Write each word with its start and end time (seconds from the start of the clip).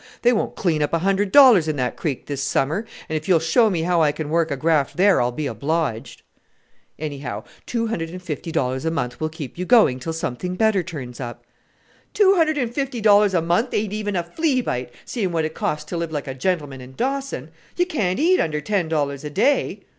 They 0.23 0.33
won't 0.33 0.55
clean 0.55 0.81
up 0.81 0.93
a 0.93 0.97
hundred 1.05 1.31
dollars 1.31 1.67
in 1.67 1.75
that 1.75 1.95
creek 1.95 2.25
this 2.25 2.41
summer; 2.41 2.87
and 3.07 3.15
if 3.15 3.27
you'll 3.27 3.37
show 3.37 3.69
me 3.69 3.83
how 3.83 4.01
I 4.01 4.11
can 4.11 4.31
work 4.31 4.49
a 4.49 4.57
graft 4.57 4.97
there, 4.97 5.21
I'll 5.21 5.31
be 5.31 5.45
obliged." 5.45 6.23
"Anyhow, 6.97 7.43
two 7.67 7.85
hundred 7.85 8.09
and 8.09 8.19
fifty 8.23 8.51
dollars 8.51 8.83
a 8.83 8.89
month 8.89 9.19
will 9.21 9.29
keep 9.29 9.59
you 9.59 9.65
going 9.65 9.99
till 9.99 10.11
something 10.11 10.55
better 10.55 10.81
turns 10.81 11.19
up." 11.19 11.45
"Two 12.15 12.35
hundred 12.35 12.57
and 12.57 12.73
fifty 12.73 12.99
dollars 12.99 13.35
a 13.35 13.43
month 13.43 13.75
ain't 13.75 13.93
even 13.93 14.15
a 14.15 14.23
flea 14.23 14.59
bite, 14.61 14.91
seeing 15.05 15.31
what 15.31 15.45
it 15.45 15.53
costs 15.53 15.85
to 15.89 15.97
live 15.97 16.11
like 16.11 16.25
a 16.27 16.33
gentleman 16.33 16.81
in 16.81 16.93
Dawson. 16.95 17.51
You 17.77 17.85
can't 17.85 18.17
eat 18.19 18.39
under 18.39 18.59
ten 18.59 18.89
dollars 18.89 19.23
a 19.23 19.29
day!" 19.29 19.81